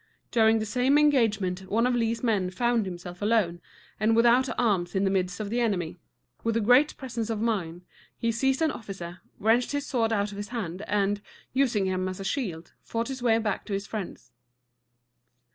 [0.31, 3.61] During the same engagement one of Lee's men found himself alone
[3.99, 5.99] and without arms in the midst of the enemy.
[6.43, 7.85] With great presence of mind,
[8.17, 11.21] he seized an officer, wrenched his sword out of his hand, and,
[11.53, 14.31] using him as a shield, fought his way back to his friends.